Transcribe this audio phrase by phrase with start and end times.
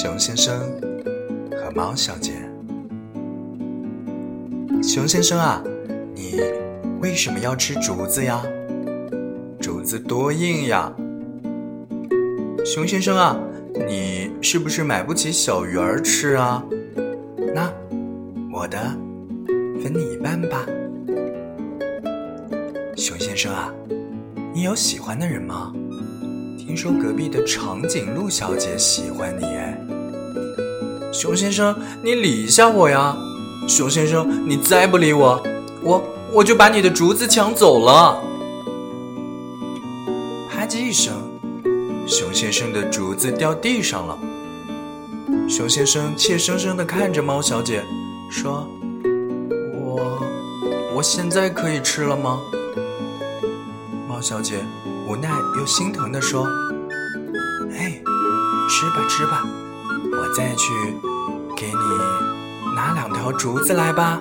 [0.00, 0.60] 熊先生
[1.50, 2.30] 和猫小姐。
[4.80, 5.60] 熊先生啊，
[6.14, 6.40] 你
[7.02, 8.40] 为什么要吃竹子呀？
[9.60, 10.94] 竹子多硬呀！
[12.64, 13.36] 熊先生啊，
[13.88, 16.64] 你是不是买不起小鱼儿吃啊？
[17.52, 17.68] 那
[18.52, 18.78] 我的
[19.82, 20.64] 分你一半吧。
[22.96, 23.74] 熊先生啊，
[24.54, 25.74] 你有喜欢的人吗？
[26.68, 29.80] 听说隔壁的长颈鹿小姐喜欢你哎。
[31.10, 33.16] 熊先生，你理一下我呀！
[33.66, 35.42] 熊先生，你再不理我，
[35.82, 38.22] 我我就把你的竹子抢走了。
[40.50, 41.14] 啪叽一声，
[42.06, 44.18] 熊先生的竹子掉地上了。
[45.48, 47.82] 熊先生怯生生地看着猫小姐，
[48.30, 48.68] 说
[49.72, 50.22] ：“我
[50.96, 52.38] 我现在可以吃了吗？”
[54.06, 54.56] 猫小姐
[55.08, 56.44] 无奈又心疼地说
[57.72, 57.98] ：“哎，
[58.68, 59.42] 吃吧吃吧，
[60.12, 60.70] 我再去
[61.56, 64.20] 给你拿两条竹子来吧。”